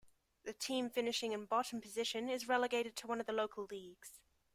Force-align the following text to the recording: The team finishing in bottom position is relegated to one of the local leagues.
The 0.45 0.53
team 0.53 0.89
finishing 0.89 1.31
in 1.31 1.45
bottom 1.45 1.79
position 1.79 2.27
is 2.27 2.47
relegated 2.47 2.95
to 2.95 3.05
one 3.05 3.19
of 3.19 3.27
the 3.27 3.33
local 3.33 3.65
leagues. 3.69 4.19